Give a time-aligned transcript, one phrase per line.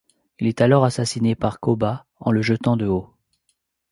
[0.39, 3.13] Il est alors assassiné par Koba en le jetant de haut.